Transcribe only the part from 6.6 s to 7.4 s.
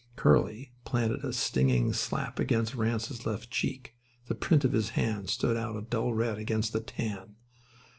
the tan.